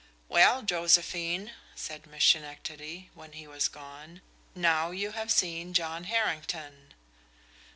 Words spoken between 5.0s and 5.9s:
have seen